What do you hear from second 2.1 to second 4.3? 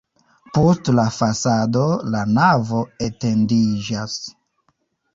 la navo etendiĝas.